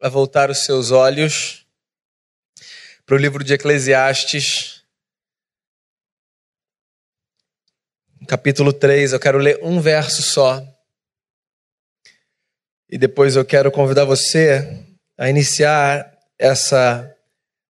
[0.00, 1.66] a voltar os seus olhos
[3.04, 4.82] para o livro de Eclesiastes,
[8.26, 9.12] capítulo 3.
[9.12, 10.66] Eu quero ler um verso só.
[12.88, 14.82] E depois eu quero convidar você
[15.18, 17.14] a iniciar essa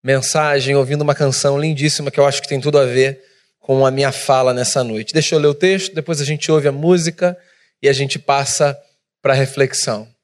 [0.04, 3.24] mensagem ouvindo uma canção lindíssima que eu acho que tem tudo a ver
[3.58, 5.12] com a minha fala nessa noite.
[5.12, 7.36] Deixa eu ler o texto, depois a gente ouve a música
[7.82, 8.80] e a gente passa
[9.20, 10.15] para a reflexão.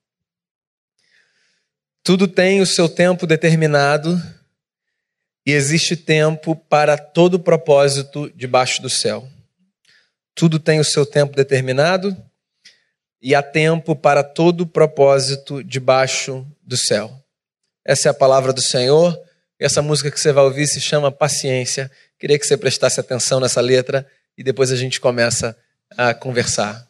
[2.04, 4.20] Tudo tem o seu tempo determinado
[5.46, 9.28] e existe tempo para todo propósito debaixo do céu.
[10.34, 12.16] Tudo tem o seu tempo determinado
[13.20, 17.22] e há tempo para todo propósito debaixo do céu.
[17.84, 19.16] Essa é a palavra do Senhor.
[19.56, 21.88] Essa música que você vai ouvir se chama Paciência.
[22.18, 24.04] Queria que você prestasse atenção nessa letra
[24.36, 25.56] e depois a gente começa
[25.96, 26.84] a conversar.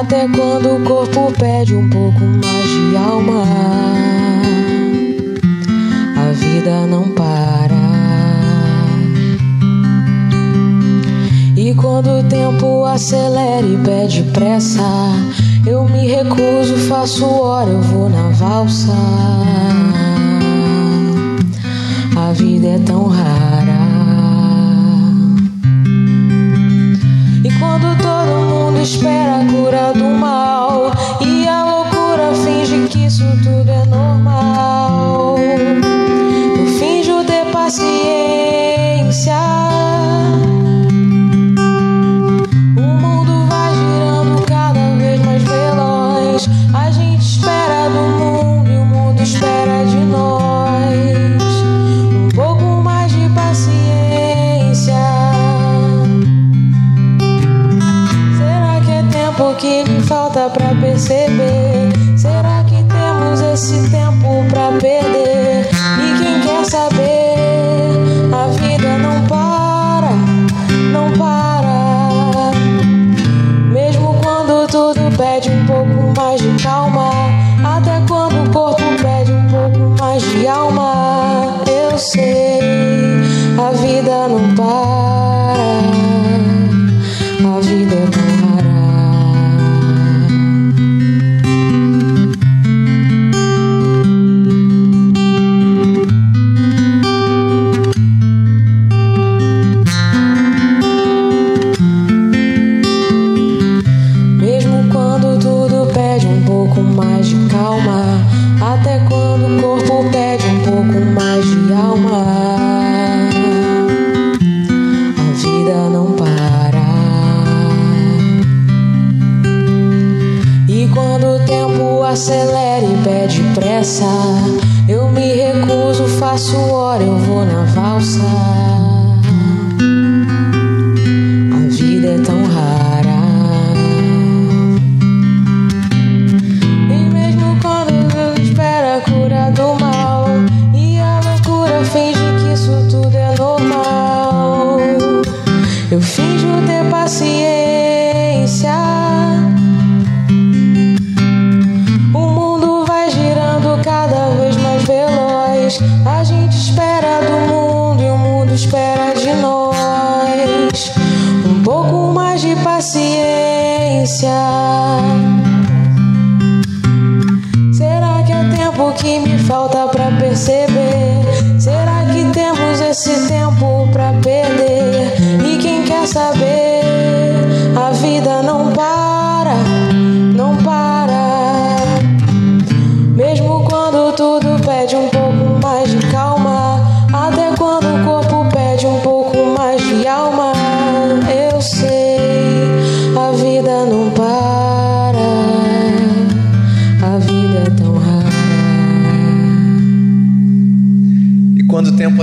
[0.00, 3.44] Até quando o corpo pede um pouco mais de alma,
[6.16, 7.76] a vida não para.
[11.54, 14.80] E quando o tempo acelera e pede pressa,
[15.66, 18.96] eu me recuso, faço hora, eu vou na valsa.
[22.16, 23.69] A vida é tão rara.
[28.82, 30.90] Espera a cura do mal
[60.80, 61.90] perceber?
[62.16, 65.19] Será que temos esse tempo pra perder?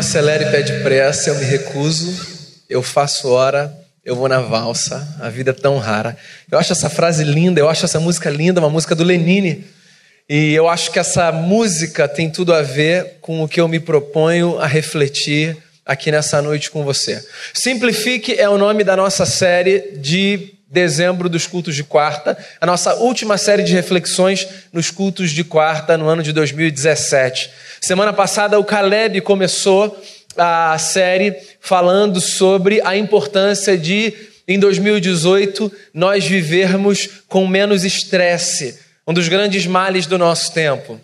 [0.07, 2.25] Acelera e pede pressa, eu me recuso,
[2.69, 6.15] eu faço hora, eu vou na valsa, a vida é tão rara.
[6.50, 9.65] Eu acho essa frase linda, eu acho essa música linda, uma música do Lenine.
[10.30, 13.81] E eu acho que essa música tem tudo a ver com o que eu me
[13.81, 17.21] proponho a refletir aqui nessa noite com você.
[17.54, 22.95] Simplifique é o nome da nossa série de dezembro dos cultos de quarta, a nossa
[22.95, 27.67] última série de reflexões nos cultos de quarta no ano de 2017.
[27.81, 29.95] Semana passada o Caleb começou
[30.35, 34.13] a série falando sobre a importância de
[34.47, 41.00] em 2018 nós vivermos com menos estresse, um dos grandes males do nosso tempo.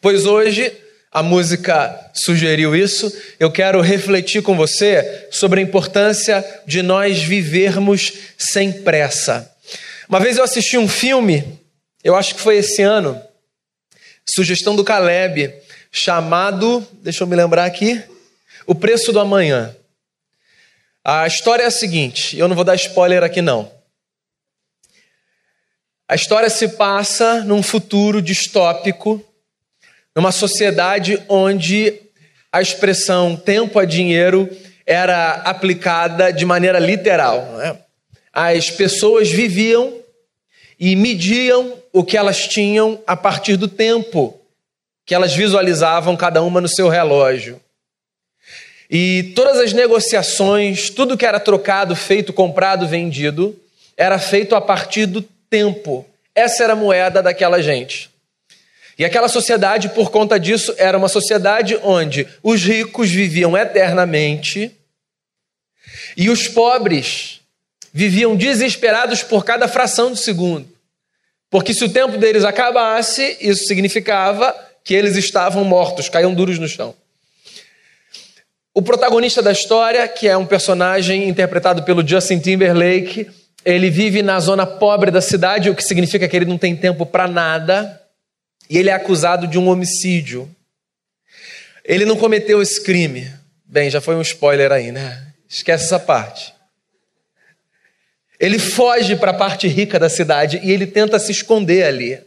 [0.00, 0.72] Pois hoje
[1.10, 3.10] a música sugeriu isso.
[3.40, 9.50] Eu quero refletir com você sobre a importância de nós vivermos sem pressa.
[10.08, 11.58] Uma vez eu assisti um filme,
[12.04, 13.20] eu acho que foi esse ano,
[14.28, 15.52] sugestão do Caleb,
[15.96, 18.02] chamado, deixa eu me lembrar aqui,
[18.66, 19.74] O Preço do Amanhã.
[21.02, 23.72] A história é a seguinte, eu não vou dar spoiler aqui não.
[26.06, 29.24] A história se passa num futuro distópico
[30.14, 32.00] numa sociedade onde
[32.52, 34.48] a expressão tempo a dinheiro
[34.84, 37.40] era aplicada de maneira literal.
[37.56, 37.78] Né?
[38.32, 39.94] As pessoas viviam
[40.78, 44.38] e mediam o que elas tinham a partir do tempo
[45.06, 47.60] que elas visualizavam cada uma no seu relógio.
[48.90, 53.58] E todas as negociações, tudo que era trocado, feito, comprado, vendido,
[53.96, 56.04] era feito a partir do tempo.
[56.34, 58.10] Essa era a moeda daquela gente.
[58.98, 64.72] E aquela sociedade, por conta disso, era uma sociedade onde os ricos viviam eternamente
[66.16, 67.40] e os pobres
[67.92, 70.68] viviam desesperados por cada fração de segundo.
[71.50, 76.68] Porque se o tempo deles acabasse, isso significava que eles estavam mortos, caíam duros no
[76.68, 76.94] chão.
[78.72, 83.28] O protagonista da história, que é um personagem interpretado pelo Justin Timberlake,
[83.64, 87.04] ele vive na zona pobre da cidade, o que significa que ele não tem tempo
[87.04, 88.00] para nada
[88.70, 90.48] e ele é acusado de um homicídio.
[91.84, 93.28] Ele não cometeu esse crime.
[93.64, 95.32] Bem, já foi um spoiler aí, né?
[95.48, 96.54] Esquece essa parte.
[98.38, 102.20] Ele foge para a parte rica da cidade e ele tenta se esconder ali.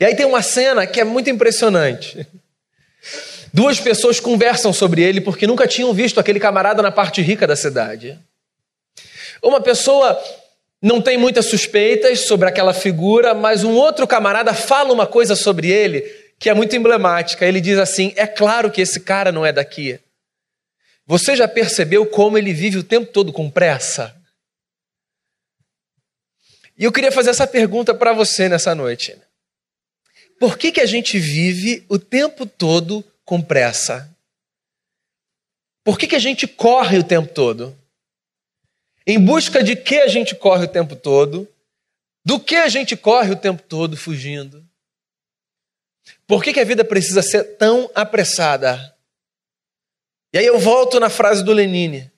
[0.00, 2.26] E aí tem uma cena que é muito impressionante.
[3.52, 7.54] Duas pessoas conversam sobre ele porque nunca tinham visto aquele camarada na parte rica da
[7.54, 8.18] cidade.
[9.42, 10.18] Uma pessoa
[10.80, 15.70] não tem muitas suspeitas sobre aquela figura, mas um outro camarada fala uma coisa sobre
[15.70, 16.00] ele
[16.38, 17.46] que é muito emblemática.
[17.46, 20.00] Ele diz assim: É claro que esse cara não é daqui.
[21.06, 24.16] Você já percebeu como ele vive o tempo todo com pressa?
[26.78, 29.16] E eu queria fazer essa pergunta para você nessa noite.
[30.42, 34.12] Por que, que a gente vive o tempo todo com pressa?
[35.84, 37.78] Por que, que a gente corre o tempo todo?
[39.06, 41.48] Em busca de que a gente corre o tempo todo?
[42.24, 44.66] Do que a gente corre o tempo todo fugindo?
[46.26, 48.96] Por que, que a vida precisa ser tão apressada?
[50.32, 52.10] E aí eu volto na frase do Lenine.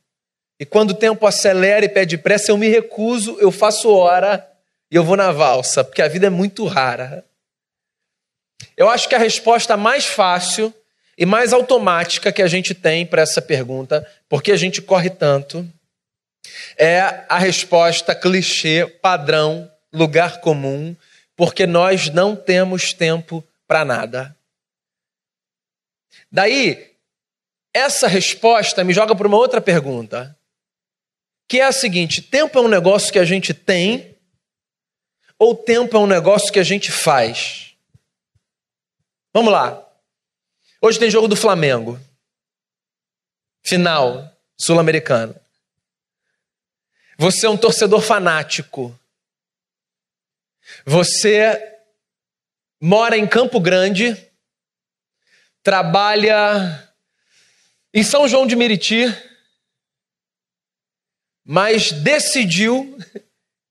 [0.58, 4.50] E quando o tempo acelera e pede pressa, eu me recuso, eu faço hora
[4.90, 7.22] e eu vou na valsa, porque a vida é muito rara.
[8.76, 10.72] Eu acho que a resposta mais fácil
[11.16, 15.10] e mais automática que a gente tem para essa pergunta, por que a gente corre
[15.10, 15.68] tanto,
[16.76, 20.94] é a resposta clichê, padrão, lugar comum,
[21.36, 24.36] porque nós não temos tempo para nada.
[26.30, 26.92] Daí,
[27.72, 30.36] essa resposta me joga para uma outra pergunta,
[31.48, 34.16] que é a seguinte: tempo é um negócio que a gente tem
[35.38, 37.73] ou tempo é um negócio que a gente faz?
[39.34, 39.84] Vamos lá.
[40.80, 41.98] Hoje tem jogo do Flamengo.
[43.64, 45.34] Final sul-americano.
[47.18, 48.96] Você é um torcedor fanático.
[50.86, 51.80] Você
[52.80, 54.16] mora em Campo Grande,
[55.64, 56.94] trabalha
[57.92, 59.06] em São João de Meriti,
[61.44, 62.96] mas decidiu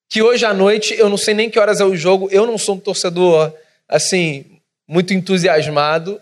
[0.10, 2.58] que hoje à noite, eu não sei nem que horas é o jogo, eu não
[2.58, 4.53] sou um torcedor assim
[4.88, 6.22] muito entusiasmado,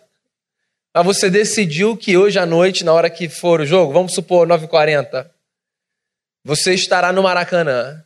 [0.94, 4.48] mas você decidiu que hoje à noite, na hora que for o jogo, vamos supor
[4.48, 5.30] 9h40,
[6.44, 8.04] você estará no Maracanã.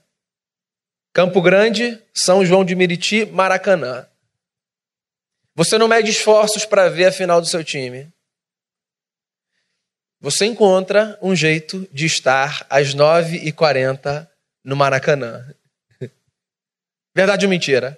[1.14, 4.06] Campo Grande, São João de Meriti, Maracanã.
[5.56, 8.12] Você não mede esforços para ver a final do seu time.
[10.20, 14.28] Você encontra um jeito de estar às 9h40
[14.64, 15.48] no Maracanã.
[17.16, 17.98] Verdade ou mentira?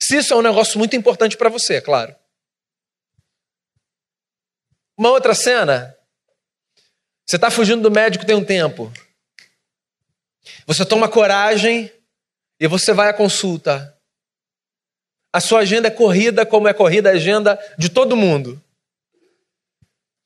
[0.00, 2.14] Se isso é um negócio muito importante para você, é claro.
[4.96, 5.96] Uma outra cena.
[7.26, 8.92] Você está fugindo do médico tem um tempo.
[10.66, 11.92] Você toma coragem
[12.58, 13.96] e você vai à consulta.
[15.32, 18.62] A sua agenda é corrida como é corrida a agenda de todo mundo.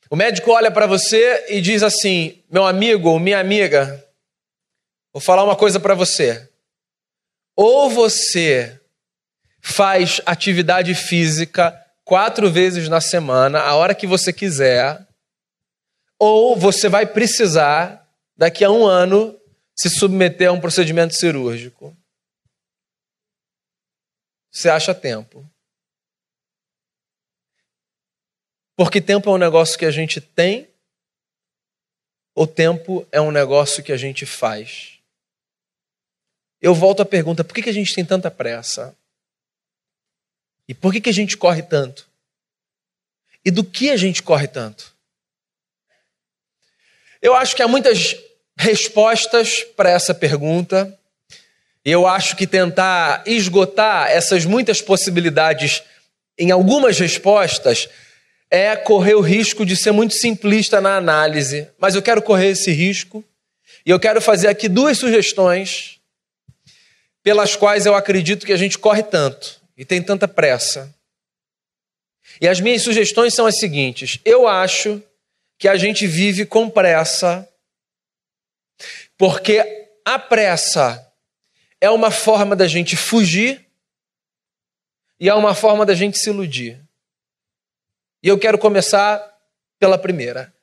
[0.09, 4.07] O médico olha para você e diz assim: meu amigo ou minha amiga,
[5.13, 6.49] vou falar uma coisa para você.
[7.57, 8.81] Ou você
[9.63, 15.07] faz atividade física quatro vezes na semana, a hora que você quiser,
[16.19, 19.39] ou você vai precisar, daqui a um ano,
[19.75, 21.97] se submeter a um procedimento cirúrgico.
[24.51, 25.49] Você acha tempo.
[28.77, 30.69] Porque tempo é um negócio que a gente tem,
[32.35, 34.99] ou tempo é um negócio que a gente faz?
[36.61, 38.97] Eu volto à pergunta: por que a gente tem tanta pressa?
[40.73, 42.09] E por que a gente corre tanto?
[43.45, 44.95] E do que a gente corre tanto?
[47.21, 48.17] Eu acho que há muitas
[48.57, 50.99] respostas para essa pergunta.
[51.85, 55.83] Eu acho que tentar esgotar essas muitas possibilidades
[56.39, 57.87] em algumas respostas
[58.51, 62.73] é correr o risco de ser muito simplista na análise, mas eu quero correr esse
[62.73, 63.23] risco
[63.85, 66.01] e eu quero fazer aqui duas sugestões
[67.23, 70.95] pelas quais eu acredito que a gente corre tanto e tem tanta pressa.
[72.41, 75.03] E as minhas sugestões são as seguintes: eu acho
[75.59, 77.49] que a gente vive com pressa,
[79.19, 79.61] porque
[80.05, 81.13] a pressa
[81.81, 83.67] é uma forma da gente fugir
[85.19, 86.81] e é uma forma da gente se iludir.
[88.23, 89.37] E eu quero começar
[89.81, 90.55] pela primeira.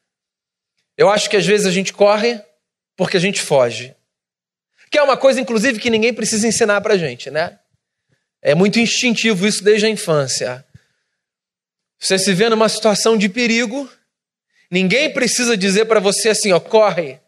[0.97, 2.41] Eu acho que às vezes a gente corre
[2.95, 3.93] porque a gente foge.
[4.89, 7.59] Que é uma coisa, inclusive, que ninguém precisa ensinar pra gente, né?
[8.41, 10.65] É muito instintivo isso desde a infância.
[11.99, 13.89] Você se vê numa situação de perigo,
[14.71, 17.19] ninguém precisa dizer para você assim, ó, corre.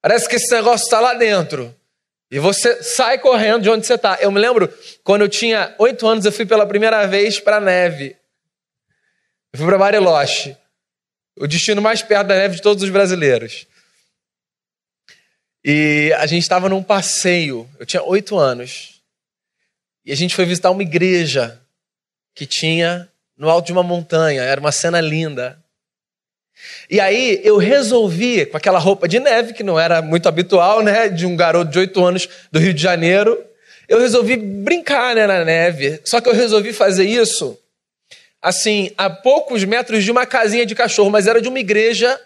[0.00, 1.74] Parece que esse negócio está lá dentro.
[2.28, 4.18] E você sai correndo de onde você está.
[4.20, 4.72] Eu me lembro,
[5.04, 8.16] quando eu tinha oito anos, eu fui pela primeira vez para a neve.
[9.52, 10.56] Eu fui para Bariloche,
[11.36, 13.66] o destino mais perto da neve de todos os brasileiros.
[15.64, 18.91] E a gente estava num passeio, eu tinha oito anos,
[20.04, 21.60] e a gente foi visitar uma igreja
[22.34, 25.58] que tinha no alto de uma montanha, era uma cena linda.
[26.88, 31.08] E aí eu resolvi, com aquela roupa de neve, que não era muito habitual, né,
[31.08, 33.42] de um garoto de oito anos do Rio de Janeiro,
[33.88, 36.00] eu resolvi brincar né, na neve.
[36.04, 37.58] Só que eu resolvi fazer isso
[38.42, 42.20] assim, a poucos metros de uma casinha de cachorro, mas era de uma igreja.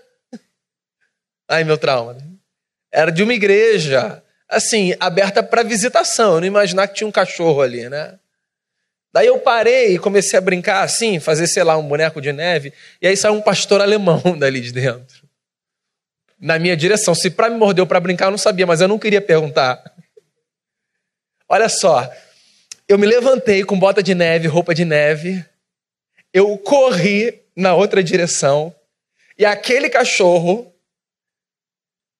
[1.47, 2.14] Ai, meu trauma.
[2.14, 2.23] Né?
[2.90, 6.35] Era de uma igreja, assim, aberta para visitação.
[6.35, 8.19] Eu não imaginar que tinha um cachorro ali, né?
[9.12, 12.73] Daí eu parei e comecei a brincar assim, fazer, sei lá, um boneco de neve,
[13.00, 15.26] e aí saiu um pastor alemão dali de dentro.
[16.38, 17.15] Na minha direção.
[17.15, 19.83] Se para me mordeu para brincar, eu não sabia, mas eu não queria perguntar.
[21.49, 22.12] Olha só,
[22.87, 25.45] eu me levantei com bota de neve, roupa de neve,
[26.33, 28.75] eu corri na outra direção
[29.38, 30.73] e aquele cachorro,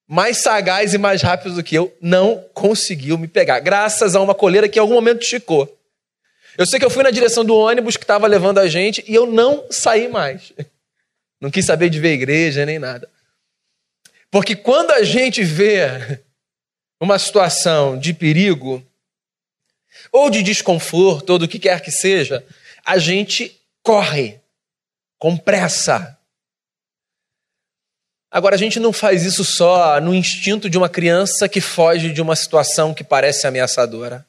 [0.07, 4.33] mais sagaz e mais rápido do que eu, não conseguiu me pegar, graças a uma
[4.33, 5.77] coleira que em algum momento esticou.
[6.57, 9.13] Eu sei que eu fui na direção do ônibus que estava levando a gente e
[9.13, 10.53] eu não saí mais.
[11.39, 13.07] Não quis saber de ver igreja nem nada.
[14.31, 16.19] Porque quando a gente vê
[16.99, 18.83] uma situação de perigo,
[20.11, 22.43] ou de desconforto, ou do que quer que seja,
[22.83, 24.39] a gente corre
[25.19, 26.16] com pressa.
[28.29, 32.21] Agora, a gente não faz isso só no instinto de uma criança que foge de
[32.21, 34.25] uma situação que parece ameaçadora.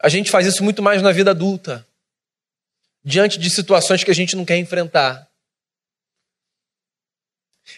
[0.00, 1.86] A gente faz isso muito mais na vida adulta,
[3.04, 5.28] diante de situações que a gente não quer enfrentar.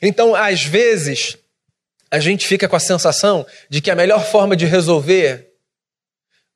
[0.01, 1.37] Então, às vezes,
[2.11, 5.53] a gente fica com a sensação de que a melhor forma de resolver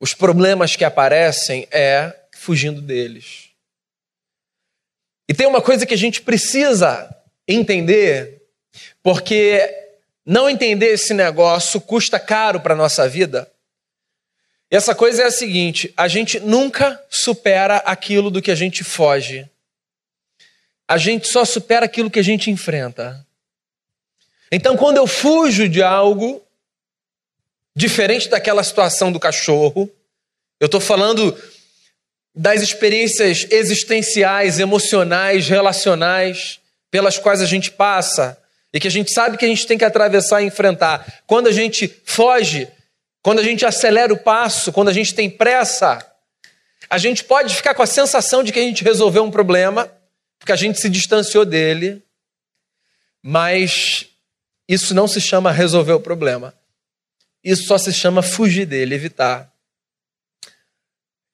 [0.01, 3.51] os problemas que aparecem é fugindo deles.
[5.29, 7.15] E tem uma coisa que a gente precisa
[7.49, 8.43] entender,
[9.03, 9.75] porque
[10.25, 13.51] não entender esse negócio custa caro para a nossa vida.
[14.71, 18.85] E essa coisa é a seguinte: a gente nunca supera aquilo do que a gente
[18.85, 19.49] foge.
[20.87, 23.27] A gente só supera aquilo que a gente enfrenta.
[24.53, 26.43] Então, quando eu fujo de algo,
[27.75, 29.91] diferente daquela situação do cachorro,
[30.59, 31.37] eu estou falando
[32.35, 38.39] das experiências existenciais, emocionais, relacionais pelas quais a gente passa
[38.73, 41.23] e que a gente sabe que a gente tem que atravessar e enfrentar.
[41.27, 42.69] Quando a gente foge,
[43.23, 46.05] quando a gente acelera o passo, quando a gente tem pressa,
[46.89, 49.91] a gente pode ficar com a sensação de que a gente resolveu um problema,
[50.39, 52.03] porque a gente se distanciou dele,
[53.23, 54.07] mas
[54.69, 56.55] isso não se chama resolver o problema.
[57.43, 59.53] Isso só se chama fugir dele, evitar.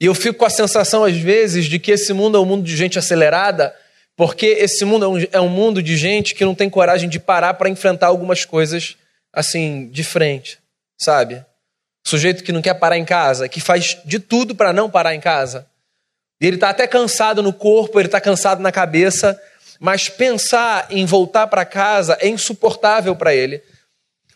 [0.00, 2.64] E eu fico com a sensação, às vezes, de que esse mundo é um mundo
[2.64, 3.74] de gente acelerada,
[4.16, 7.18] Porque esse mundo é um, é um mundo de gente que não tem coragem de
[7.18, 8.96] parar para enfrentar algumas coisas
[9.32, 10.58] assim, de frente,
[11.00, 11.44] sabe?
[12.06, 15.20] Sujeito que não quer parar em casa, que faz de tudo para não parar em
[15.20, 15.66] casa.
[16.40, 19.40] E ele está até cansado no corpo, ele está cansado na cabeça,
[19.80, 23.62] mas pensar em voltar para casa é insuportável para ele.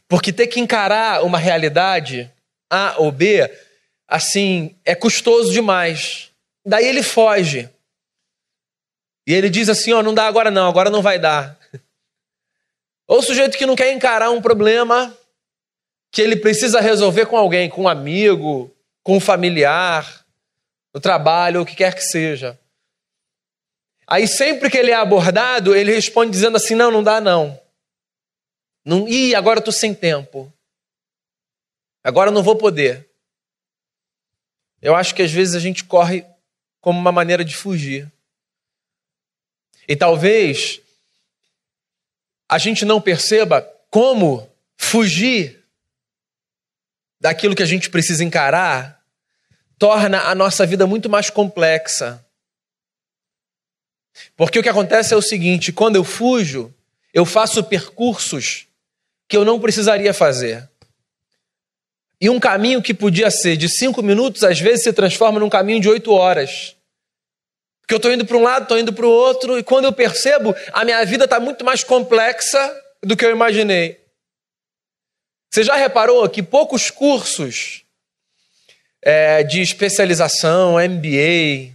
[0.09, 2.31] Porque ter que encarar uma realidade,
[2.71, 3.49] A ou B,
[4.09, 6.31] assim, é custoso demais.
[6.65, 7.69] Daí ele foge.
[9.29, 11.59] E ele diz assim: ó, não dá agora não, agora não vai dar.
[13.07, 15.15] Ou o sujeito que não quer encarar um problema
[16.11, 20.25] que ele precisa resolver com alguém, com um amigo, com um familiar,
[20.95, 22.59] no trabalho, o que quer que seja.
[24.07, 27.61] Aí sempre que ele é abordado, ele responde dizendo assim: não, não dá não.
[28.83, 30.51] não Ih, agora eu estou sem tempo.
[32.03, 33.07] Agora eu não vou poder.
[34.81, 36.25] Eu acho que às vezes a gente corre
[36.81, 38.11] como uma maneira de fugir.
[39.89, 40.81] E talvez
[42.49, 45.65] a gente não perceba como fugir
[47.21, 48.99] daquilo que a gente precisa encarar
[49.79, 52.25] torna a nossa vida muito mais complexa.
[54.37, 56.75] Porque o que acontece é o seguinte: quando eu fujo,
[57.15, 58.67] eu faço percursos
[59.29, 60.69] que eu não precisaria fazer.
[62.21, 65.81] E um caminho que podia ser de cinco minutos, às vezes se transforma num caminho
[65.81, 66.75] de oito horas.
[67.89, 69.93] Porque eu estou indo para um lado, estou indo para o outro, e quando eu
[69.95, 72.59] percebo, a minha vida está muito mais complexa
[73.03, 73.99] do que eu imaginei.
[75.51, 77.87] Você já reparou que poucos cursos
[79.01, 81.75] é, de especialização, MBA,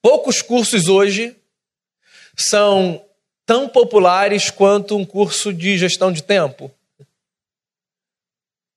[0.00, 1.36] poucos cursos hoje
[2.36, 3.04] são
[3.44, 6.70] tão populares quanto um curso de gestão de tempo?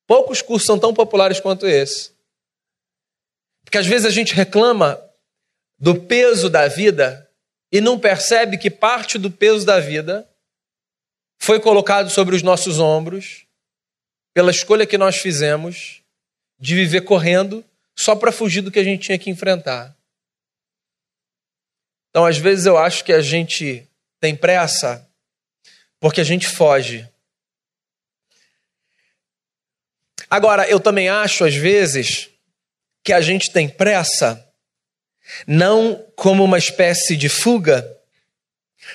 [0.08, 2.14] Poucos cursos são tão populares quanto esse.
[3.64, 5.08] Porque às vezes a gente reclama
[5.80, 7.30] do peso da vida
[7.72, 10.30] e não percebe que parte do peso da vida
[11.40, 13.46] foi colocado sobre os nossos ombros
[14.34, 16.02] pela escolha que nós fizemos
[16.60, 17.64] de viver correndo
[17.96, 19.96] só para fugir do que a gente tinha que enfrentar.
[22.10, 23.88] Então, às vezes eu acho que a gente
[24.20, 25.08] tem pressa
[26.00, 27.08] porque a gente foge.
[30.30, 32.30] Agora, eu também acho, às vezes,
[33.04, 34.49] que a gente tem pressa
[35.46, 37.98] não como uma espécie de fuga,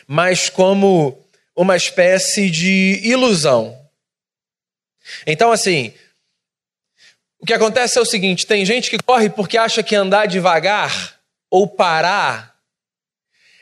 [0.06, 1.22] mas como
[1.54, 3.78] uma espécie de ilusão.
[5.26, 5.92] Então, assim,
[7.38, 11.20] o que acontece é o seguinte: tem gente que corre porque acha que andar devagar
[11.50, 12.54] ou parar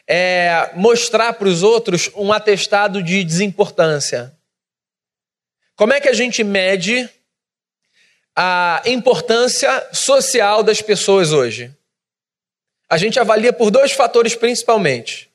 [0.07, 4.37] é mostrar para os outros um atestado de desimportância.
[5.77, 7.09] Como é que a gente mede
[8.37, 11.75] a importância social das pessoas hoje?
[12.93, 15.33] A gente avalia por dois fatores principalmente.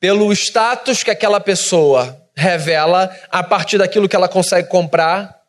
[0.00, 5.46] Pelo status que aquela pessoa revela a partir daquilo que ela consegue comprar.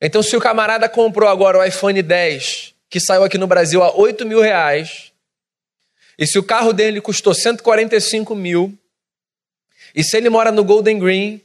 [0.00, 3.94] Então, se o camarada comprou agora o iPhone 10, que saiu aqui no Brasil a
[3.94, 5.12] 8 mil reais,
[6.18, 8.78] e se o carro dele custou 145 mil,
[9.94, 11.42] e se ele mora no Golden Green,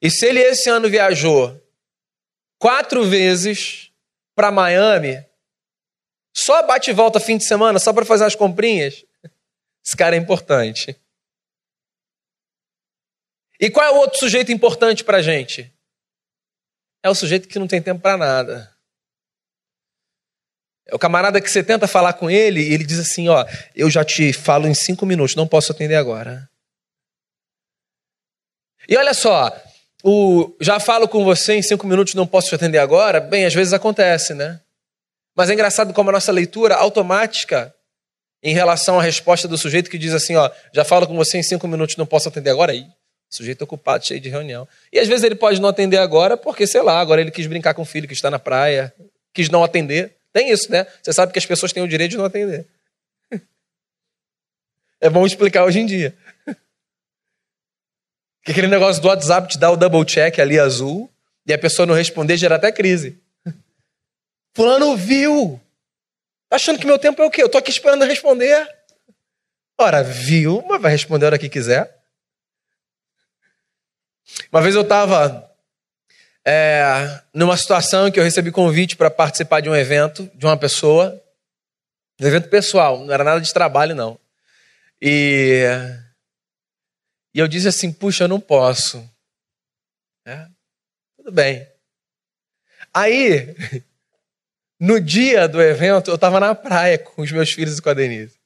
[0.00, 1.62] e se ele esse ano viajou
[2.58, 3.90] quatro vezes
[4.34, 5.28] para Miami,
[6.40, 9.04] só bate e volta fim de semana, só para fazer as comprinhas.
[9.84, 10.98] Esse cara é importante.
[13.60, 15.72] E qual é o outro sujeito importante para a gente?
[17.02, 18.74] É o sujeito que não tem tempo para nada.
[20.86, 23.90] É o camarada que você tenta falar com ele e ele diz assim: Ó, eu
[23.90, 26.48] já te falo em cinco minutos, não posso atender agora.
[28.88, 29.54] E olha só,
[30.02, 33.20] o já falo com você em cinco minutos, não posso te atender agora.
[33.20, 34.60] Bem, às vezes acontece, né?
[35.36, 37.74] Mas é engraçado como a nossa leitura automática
[38.42, 41.42] em relação à resposta do sujeito que diz assim, ó, já falo com você em
[41.42, 42.86] cinco minutos, não posso atender agora aí.
[43.28, 44.66] Sujeito ocupado, cheio de reunião.
[44.92, 47.74] E às vezes ele pode não atender agora porque, sei lá, agora ele quis brincar
[47.74, 48.92] com o filho que está na praia,
[49.32, 50.16] quis não atender.
[50.32, 50.86] Tem isso, né?
[51.00, 52.66] Você sabe que as pessoas têm o direito de não atender.
[55.02, 56.14] É bom explicar hoje em dia.
[58.42, 61.10] Que aquele negócio do WhatsApp te dá o double check ali azul
[61.46, 63.19] e a pessoa não responder gera até crise.
[64.54, 65.60] Fulano viu.
[66.48, 67.42] Tá achando que meu tempo é o quê?
[67.42, 68.68] Eu tô aqui esperando responder.
[69.78, 72.00] Ora, viu, mas vai responder a hora que quiser.
[74.52, 75.50] Uma vez eu estava
[76.44, 80.56] é, numa situação em que eu recebi convite para participar de um evento de uma
[80.56, 81.22] pessoa,
[82.20, 84.18] um evento pessoal, não era nada de trabalho, não.
[85.00, 85.64] E,
[87.34, 89.08] e eu disse assim: puxa, eu não posso.
[90.26, 90.46] É,
[91.16, 91.66] tudo bem.
[92.92, 93.54] Aí
[94.80, 97.94] no dia do evento, eu estava na praia com os meus filhos e com a
[97.94, 98.40] Denise.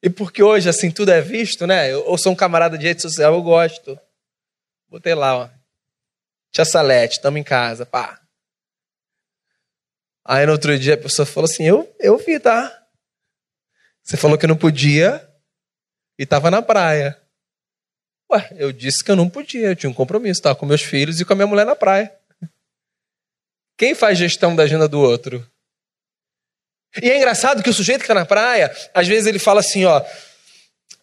[0.00, 1.92] E porque hoje, assim, tudo é visto, né?
[1.92, 3.98] Eu, eu sou um camarada de rede social, eu gosto.
[4.88, 5.50] Botei lá, ó.
[6.52, 8.20] Tia Salete, estamos em casa, pá.
[10.24, 12.86] Aí no outro dia a pessoa falou assim: Eu, eu vi, tá?
[14.02, 15.28] Você falou que não podia
[16.16, 17.20] e estava na praia.
[18.30, 21.20] Ué, eu disse que eu não podia, eu tinha um compromisso, estava com meus filhos
[21.20, 22.15] e com a minha mulher na praia.
[23.76, 25.46] Quem faz gestão da agenda do outro?
[27.02, 29.84] E é engraçado que o sujeito que está na praia, às vezes ele fala assim,
[29.84, 30.02] ó,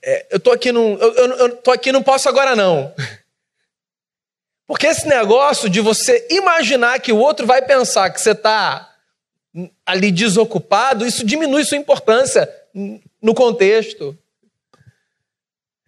[0.02, 2.94] é, eu tô aqui num, eu, eu, eu tô aqui não posso agora não.
[4.66, 8.90] Porque esse negócio de você imaginar que o outro vai pensar que você está
[9.86, 12.50] ali desocupado, isso diminui sua importância
[13.22, 14.18] no contexto.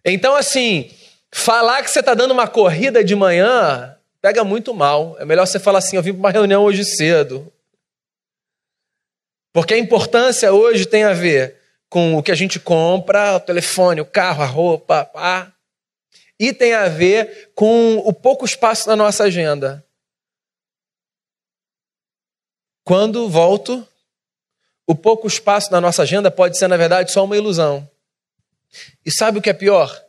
[0.04, 0.90] Então, assim,
[1.32, 3.95] falar que você está dando uma corrida de manhã
[4.26, 5.16] pega muito mal.
[5.20, 7.52] É melhor você falar assim: eu vim para uma reunião hoje cedo.
[9.52, 11.56] Porque a importância hoje tem a ver
[11.88, 15.52] com o que a gente compra, o telefone, o carro, a roupa, pá.
[16.40, 19.86] E tem a ver com o pouco espaço na nossa agenda.
[22.84, 23.86] Quando volto,
[24.88, 27.88] o pouco espaço na nossa agenda pode ser, na verdade, só uma ilusão.
[29.04, 30.04] E sabe o que é pior?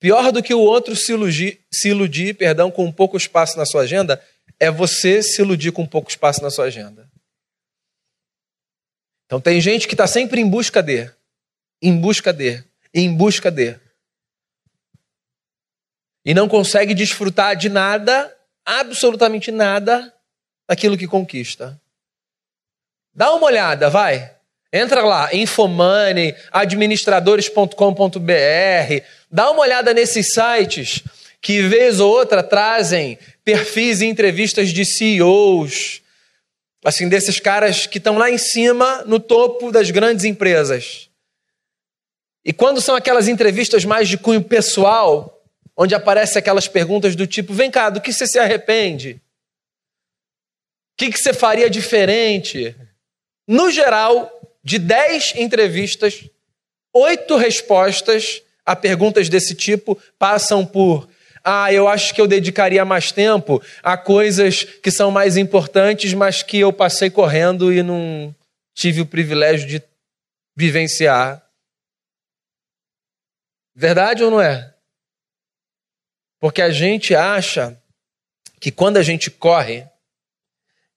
[0.00, 3.82] Pior do que o outro se iludir, se iludir perdão, com pouco espaço na sua
[3.82, 4.22] agenda
[4.60, 7.10] é você se iludir com pouco espaço na sua agenda.
[9.26, 11.10] Então tem gente que está sempre em busca de,
[11.82, 13.78] em busca de, em busca de.
[16.24, 18.34] E não consegue desfrutar de nada,
[18.64, 20.14] absolutamente nada,
[20.68, 21.80] daquilo que conquista.
[23.12, 24.37] Dá uma olhada, vai.
[24.72, 31.02] Entra lá, Infomani, administradores.com.br, dá uma olhada nesses sites
[31.40, 36.02] que, vez ou outra, trazem perfis e entrevistas de CEOs,
[36.84, 41.08] assim, desses caras que estão lá em cima, no topo das grandes empresas.
[42.44, 45.42] E quando são aquelas entrevistas mais de cunho pessoal,
[45.74, 49.18] onde aparecem aquelas perguntas do tipo: vem cá, do que você se arrepende?
[50.92, 52.76] O que, que você faria diferente?
[53.46, 54.37] No geral,
[54.68, 56.28] de 10 entrevistas,
[56.92, 61.08] oito respostas a perguntas desse tipo passam por
[61.42, 66.42] ah, eu acho que eu dedicaria mais tempo a coisas que são mais importantes, mas
[66.42, 68.34] que eu passei correndo e não
[68.74, 69.82] tive o privilégio de
[70.54, 71.42] vivenciar.
[73.74, 74.74] Verdade ou não é?
[76.38, 77.80] Porque a gente acha
[78.60, 79.86] que quando a gente corre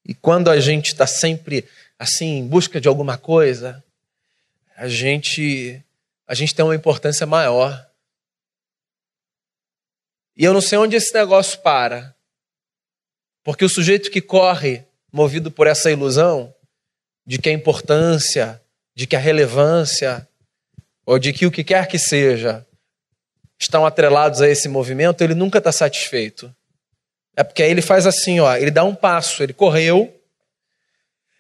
[0.05, 1.65] e quando a gente está sempre
[2.01, 3.83] assim, em busca de alguma coisa,
[4.75, 5.85] a gente
[6.27, 7.87] a gente tem uma importância maior.
[10.35, 12.15] E eu não sei onde esse negócio para.
[13.43, 16.51] Porque o sujeito que corre movido por essa ilusão
[17.23, 18.59] de que a importância,
[18.95, 20.27] de que a relevância,
[21.05, 22.65] ou de que o que quer que seja,
[23.59, 26.51] estão atrelados a esse movimento, ele nunca está satisfeito.
[27.35, 30.20] É porque aí ele faz assim, ó, ele dá um passo, ele correu,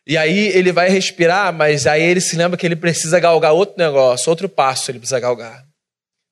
[0.05, 3.75] e aí ele vai respirar, mas aí ele se lembra que ele precisa galgar outro
[3.77, 5.65] negócio, outro passo ele precisa galgar.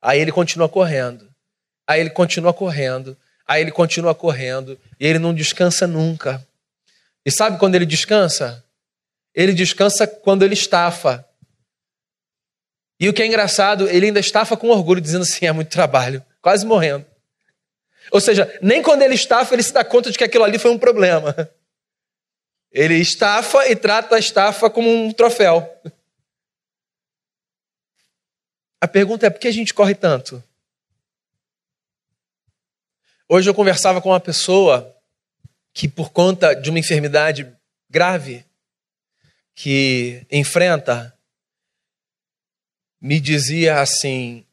[0.01, 1.29] Aí ele continua correndo.
[1.87, 3.17] Aí ele continua correndo.
[3.47, 4.79] Aí ele continua correndo.
[4.99, 6.45] E ele não descansa nunca.
[7.25, 8.63] E sabe quando ele descansa?
[9.35, 11.25] Ele descansa quando ele estafa.
[12.99, 16.23] E o que é engraçado, ele ainda estafa com orgulho, dizendo assim: é muito trabalho,
[16.41, 17.05] quase morrendo.
[18.11, 20.71] Ou seja, nem quando ele estafa, ele se dá conta de que aquilo ali foi
[20.71, 21.49] um problema.
[22.71, 25.81] Ele estafa e trata a estafa como um troféu.
[28.81, 30.43] A pergunta é: por que a gente corre tanto?
[33.27, 34.95] Hoje eu conversava com uma pessoa
[35.73, 37.51] que, por conta de uma enfermidade
[37.89, 38.45] grave
[39.53, 41.17] que enfrenta,
[43.01, 44.45] me dizia assim: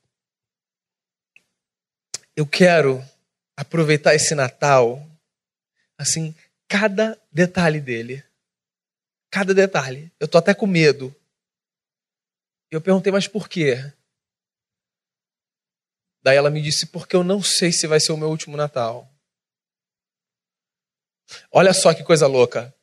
[2.34, 3.04] eu quero
[3.56, 5.06] aproveitar esse Natal,
[5.96, 6.34] assim,
[6.68, 8.24] cada detalhe dele.
[9.30, 10.12] Cada detalhe.
[10.18, 11.14] Eu tô até com medo.
[12.70, 13.92] Eu perguntei, mas por quê?
[16.22, 19.08] Daí ela me disse, porque eu não sei se vai ser o meu último Natal.
[21.52, 22.74] Olha só que coisa louca.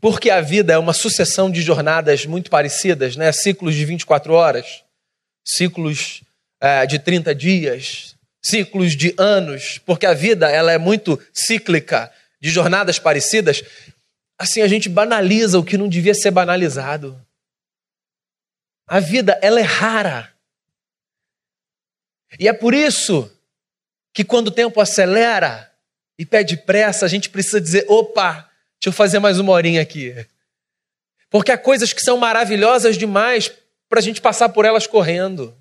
[0.00, 3.30] Porque a vida é uma sucessão de jornadas muito parecidas, né?
[3.30, 4.84] Ciclos de 24 horas,
[5.44, 6.22] ciclos
[6.60, 12.50] é, de 30 dias, ciclos de anos, porque a vida ela é muito cíclica de
[12.50, 13.62] jornadas parecidas,
[14.38, 17.20] assim a gente banaliza o que não devia ser banalizado.
[18.86, 20.34] A vida, ela é rara.
[22.38, 23.30] E é por isso
[24.12, 25.70] que quando o tempo acelera
[26.18, 28.32] e pede pressa, a gente precisa dizer: opa,
[28.80, 30.14] deixa eu fazer mais uma horinha aqui.
[31.28, 33.52] Porque há coisas que são maravilhosas demais
[33.88, 35.56] para a gente passar por elas correndo.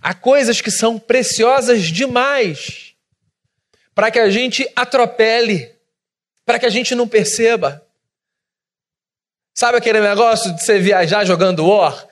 [0.00, 2.89] Há coisas que são preciosas demais
[4.00, 5.76] para que a gente atropele,
[6.46, 7.86] para que a gente não perceba.
[9.54, 12.08] Sabe aquele negócio de você viajar jogando War?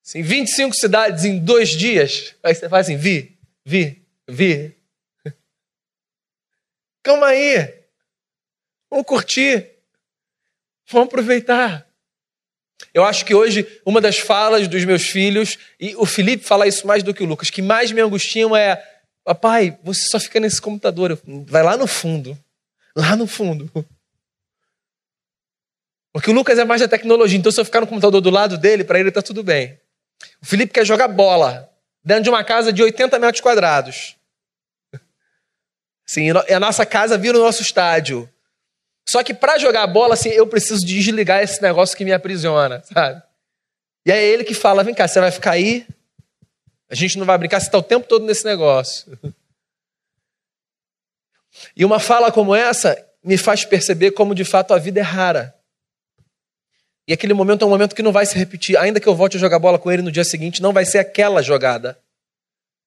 [0.00, 2.36] Assim, 25 cidades em dois dias.
[2.40, 4.78] Aí você faz assim: vi, vi, vi.
[7.02, 7.82] Calma aí.
[8.88, 9.72] Vamos curtir.
[10.88, 11.84] Vamos aproveitar.
[12.94, 16.86] Eu acho que hoje uma das falas dos meus filhos, e o Felipe fala isso
[16.86, 18.80] mais do que o Lucas, que mais me angustiam é:
[19.24, 21.18] Papai, você só fica nesse computador.
[21.46, 22.36] Vai lá no fundo.
[22.96, 23.70] Lá no fundo.
[26.12, 28.58] Porque o Lucas é mais da tecnologia, então se eu ficar no computador do lado
[28.58, 29.80] dele, para ele tá tudo bem.
[30.42, 31.70] O Felipe quer jogar bola
[32.04, 34.16] dentro de uma casa de 80 metros quadrados.
[36.04, 38.28] Sim, a nossa casa vira o nosso estádio.
[39.08, 43.22] Só que para jogar bola, assim, eu preciso desligar esse negócio que me aprisiona, sabe?
[44.06, 45.86] E é ele que fala: vem cá, você vai ficar aí?
[46.92, 49.18] A gente não vai brincar, você está o tempo todo nesse negócio.
[51.76, 55.54] E uma fala como essa me faz perceber como de fato a vida é rara.
[57.06, 58.76] E aquele momento é um momento que não vai se repetir.
[58.78, 60.98] Ainda que eu volte a jogar bola com ele no dia seguinte, não vai ser
[60.98, 61.98] aquela jogada.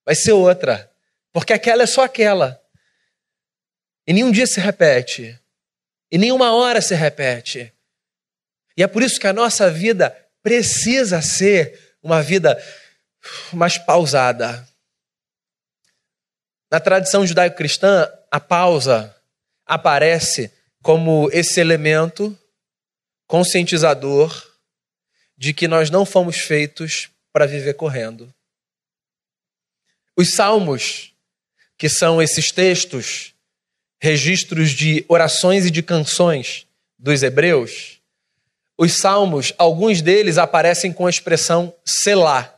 [0.04, 0.92] Vai ser outra.
[1.32, 2.60] Porque aquela é só aquela.
[4.08, 5.40] E nenhum dia se repete.
[6.12, 7.72] E nenhuma hora se repete.
[8.76, 10.10] E é por isso que a nossa vida
[10.42, 12.60] precisa ser uma vida
[13.54, 14.68] mais pausada.
[16.72, 19.16] Na tradição judaico-cristã, a pausa
[19.66, 22.38] aparece como esse elemento
[23.28, 24.46] conscientizador
[25.38, 28.34] de que nós não fomos feitos para viver correndo.
[30.16, 31.14] Os salmos,
[31.78, 33.34] que são esses textos
[34.00, 38.00] registros de orações e de canções dos hebreus,
[38.78, 42.55] os salmos, alguns deles aparecem com a expressão selá.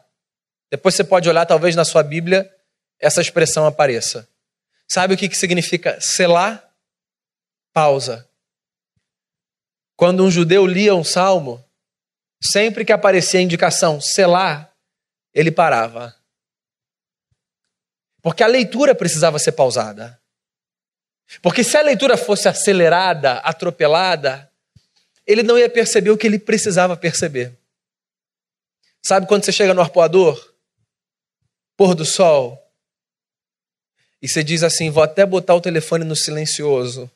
[0.70, 2.54] Depois você pode olhar, talvez na sua Bíblia,
[3.00, 4.28] essa expressão apareça.
[4.88, 6.64] Sabe o que, que significa selá?
[7.74, 8.28] Pausa.
[9.96, 11.64] Quando um judeu lia um salmo,
[12.42, 14.72] sempre que aparecia a indicação selá,
[15.34, 16.16] ele parava.
[18.22, 20.20] Porque a leitura precisava ser pausada.
[21.42, 24.52] Porque se a leitura fosse acelerada, atropelada,
[25.26, 27.58] ele não ia perceber o que ele precisava perceber.
[29.04, 30.54] Sabe quando você chega no arpoador,
[31.78, 32.68] pôr do sol,
[34.22, 37.06] e você diz assim: vou até botar o telefone no silencioso.
[37.06, 37.12] O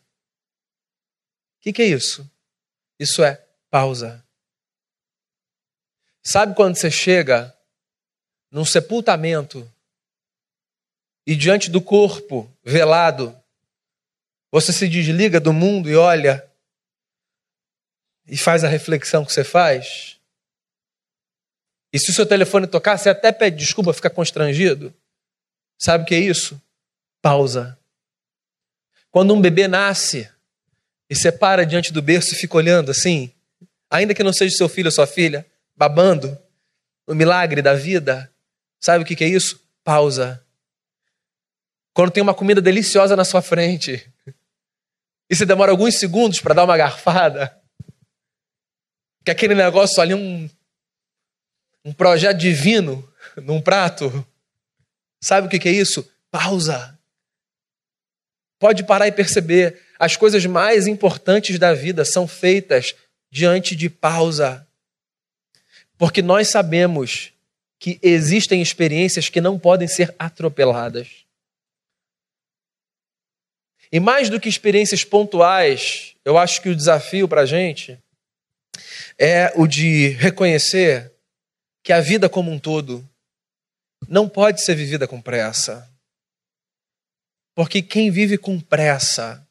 [1.61, 2.29] que, que é isso?
[2.99, 4.23] Isso é pausa.
[6.23, 7.55] Sabe quando você chega
[8.51, 9.69] num sepultamento
[11.25, 13.35] e diante do corpo velado,
[14.51, 16.47] você se desliga do mundo e olha
[18.27, 20.19] e faz a reflexão que você faz.
[21.93, 24.93] E se o seu telefone tocar, você até pede desculpa, fica constrangido.
[25.77, 26.61] Sabe o que é isso?
[27.21, 27.77] Pausa.
[29.09, 30.29] Quando um bebê nasce
[31.09, 33.31] e você para diante do berço e fica olhando assim,
[33.89, 36.37] ainda que não seja seu filho ou sua filha, babando,
[37.05, 38.31] o milagre da vida,
[38.79, 39.59] sabe o que é isso?
[39.83, 40.45] Pausa.
[41.93, 44.09] Quando tem uma comida deliciosa na sua frente
[45.29, 47.57] e você demora alguns segundos para dar uma garfada,
[49.25, 50.49] que aquele negócio ali, um,
[51.83, 54.25] um projeto divino num prato,
[55.21, 56.09] sabe o que é isso?
[56.29, 56.97] Pausa.
[58.59, 59.81] Pode parar e perceber.
[59.97, 62.95] As coisas mais importantes da vida são feitas
[63.31, 64.67] diante de pausa.
[65.97, 67.31] Porque nós sabemos
[67.79, 71.25] que existem experiências que não podem ser atropeladas.
[73.91, 77.99] E mais do que experiências pontuais, eu acho que o desafio para a gente
[79.17, 81.10] é o de reconhecer
[81.83, 83.07] que a vida como um todo
[84.07, 85.89] não pode ser vivida com pressa.
[87.55, 89.47] Porque quem vive com pressa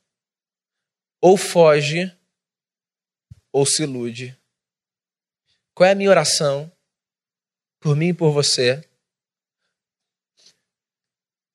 [1.21, 2.15] ou foge
[3.53, 4.37] ou se ilude.
[5.75, 6.71] Qual é a minha oração
[7.81, 8.83] por mim e por você?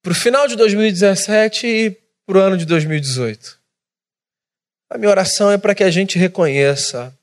[0.01, 1.91] Para o final de 2017 e
[2.25, 3.59] para o ano de 2018.
[4.89, 7.17] A minha oração é para que a gente reconheça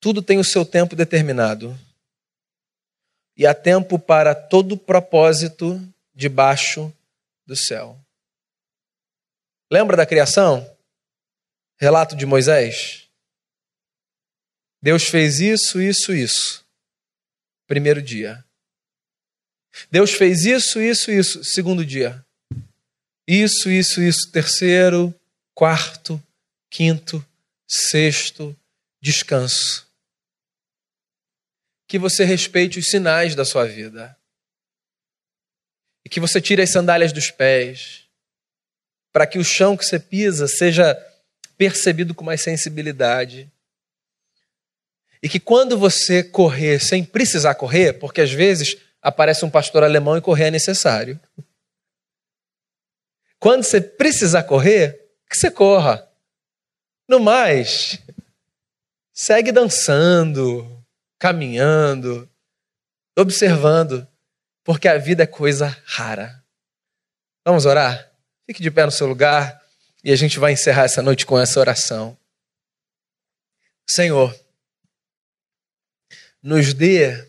[0.00, 1.78] tudo tem o seu tempo determinado.
[3.36, 5.80] E há tempo para todo propósito
[6.14, 6.92] debaixo
[7.46, 7.98] do céu.
[9.70, 10.68] Lembra da criação?
[11.76, 13.08] Relato de Moisés?
[14.82, 16.64] Deus fez isso, isso, isso.
[17.66, 18.44] Primeiro dia.
[19.90, 21.44] Deus fez isso, isso, isso.
[21.44, 22.24] Segundo dia.
[23.26, 24.30] Isso, isso, isso.
[24.30, 25.14] Terceiro,
[25.54, 26.22] quarto,
[26.70, 27.24] quinto,
[27.66, 28.56] sexto,
[29.00, 29.87] descanso.
[31.88, 34.14] Que você respeite os sinais da sua vida.
[36.04, 38.06] E que você tire as sandálias dos pés,
[39.10, 40.94] para que o chão que você pisa seja
[41.56, 43.50] percebido com mais sensibilidade.
[45.22, 50.16] E que quando você correr sem precisar correr, porque às vezes aparece um pastor alemão
[50.16, 51.18] e correr é necessário.
[53.40, 56.06] Quando você precisar correr, que você corra.
[57.08, 57.98] No mais,
[59.12, 60.77] segue dançando,
[61.18, 62.30] caminhando,
[63.18, 64.06] observando,
[64.64, 66.44] porque a vida é coisa rara.
[67.44, 68.12] Vamos orar?
[68.46, 69.60] Fique de pé no seu lugar
[70.04, 72.18] e a gente vai encerrar essa noite com essa oração.
[73.88, 74.38] Senhor,
[76.42, 77.26] nos dê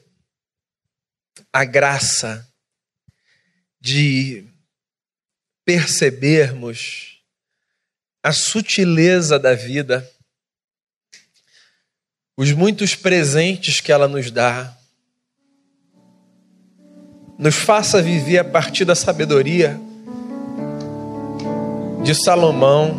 [1.52, 2.48] a graça
[3.80, 4.46] de
[5.66, 7.24] percebermos
[8.22, 10.10] a sutileza da vida,
[12.40, 14.74] os muitos presentes que ela nos dá,
[17.38, 19.78] nos faça viver a partir da sabedoria
[22.02, 22.96] de Salomão,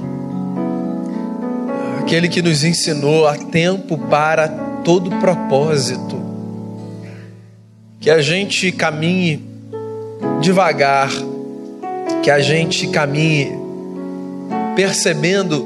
[2.01, 4.47] aquele que nos ensinou a tempo para
[4.85, 6.21] todo propósito,
[7.99, 9.43] que a gente caminhe
[10.43, 11.11] devagar,
[12.23, 13.53] que a gente caminhe
[14.77, 15.65] percebendo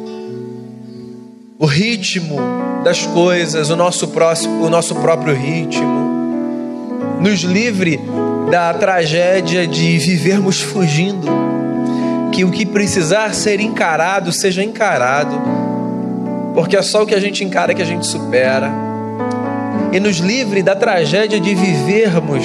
[1.58, 2.38] o ritmo
[2.84, 6.04] das coisas, o nosso, próximo, o nosso próprio ritmo.
[7.18, 7.98] Nos livre
[8.50, 11.26] da tragédia de vivermos fugindo.
[12.30, 15.40] Que o que precisar ser encarado seja encarado,
[16.52, 18.70] porque é só o que a gente encara que a gente supera.
[19.92, 22.44] E nos livre da tragédia de vivermos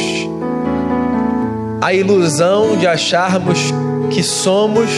[1.81, 3.73] a ilusão de acharmos
[4.11, 4.89] que somos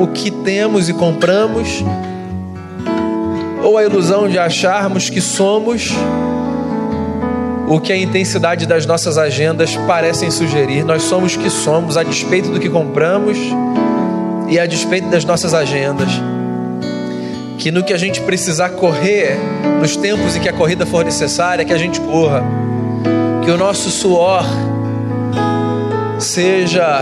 [0.00, 1.84] o que temos e compramos,
[3.62, 5.92] ou a ilusão de acharmos que somos
[7.68, 10.84] o que a intensidade das nossas agendas parecem sugerir.
[10.84, 13.38] Nós somos o que somos, a despeito do que compramos
[14.48, 16.08] e a despeito das nossas agendas.
[17.56, 19.38] Que no que a gente precisar correr,
[19.80, 22.42] nos tempos em que a corrida for necessária, que a gente corra.
[23.42, 24.44] Que o nosso suor
[26.18, 27.00] seja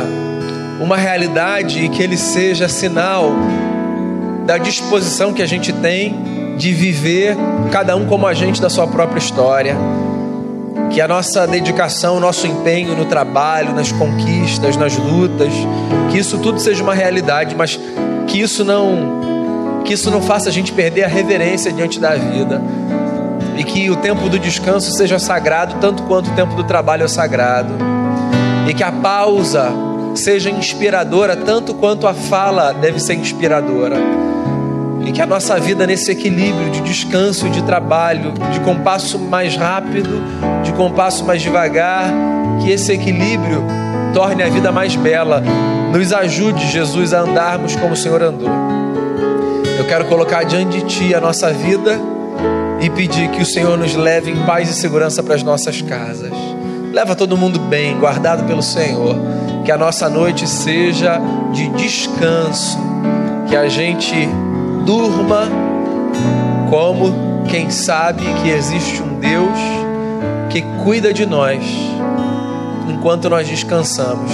[0.80, 3.32] uma realidade e que ele seja sinal
[4.46, 6.29] da disposição que a gente tem
[6.60, 7.34] de viver
[7.72, 9.74] cada um como agente da sua própria história.
[10.90, 15.52] Que a nossa dedicação, o nosso empenho no trabalho, nas conquistas, nas lutas,
[16.10, 17.80] que isso tudo seja uma realidade, mas
[18.26, 19.30] que isso não
[19.84, 22.60] que isso não faça a gente perder a reverência diante da vida.
[23.56, 27.08] E que o tempo do descanso seja sagrado tanto quanto o tempo do trabalho é
[27.08, 27.72] sagrado.
[28.68, 29.72] E que a pausa
[30.14, 33.96] seja inspiradora tanto quanto a fala deve ser inspiradora.
[35.04, 39.56] E que a nossa vida nesse equilíbrio de descanso e de trabalho, de compasso mais
[39.56, 40.22] rápido,
[40.62, 42.10] de compasso mais devagar,
[42.60, 43.64] que esse equilíbrio
[44.12, 45.42] torne a vida mais bela.
[45.92, 48.50] Nos ajude, Jesus, a andarmos como o Senhor andou.
[49.78, 51.98] Eu quero colocar diante de Ti a nossa vida
[52.80, 56.32] e pedir que o Senhor nos leve em paz e segurança para as nossas casas.
[56.92, 59.16] Leva todo mundo bem, guardado pelo Senhor
[59.64, 61.20] que a nossa noite seja
[61.52, 62.78] de descanso,
[63.48, 64.28] que a gente
[64.84, 65.48] durma
[66.68, 69.58] como quem sabe que existe um Deus
[70.50, 71.64] que cuida de nós
[72.88, 74.30] enquanto nós descansamos.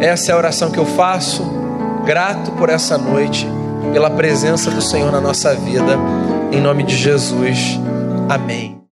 [0.00, 1.44] Essa é a oração que eu faço,
[2.04, 3.46] grato por essa noite,
[3.92, 5.98] pela presença do Senhor na nossa vida,
[6.50, 7.78] em nome de Jesus.
[8.28, 8.79] Amém.